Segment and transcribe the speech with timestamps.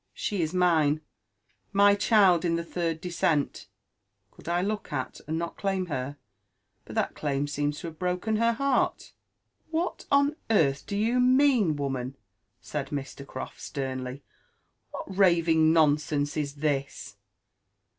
[0.15, 1.01] She is mine—
[1.71, 3.67] my child in the third descent;
[4.31, 6.17] could I look at, and not claim her?
[6.85, 9.09] But that claim seems to have broken her heart." •*
[9.69, 12.15] What on earth do you mean, woman?"
[12.59, 13.27] said Mr.
[13.27, 14.21] CrofI sternly;•*
[14.89, 17.17] what raving nonsense is this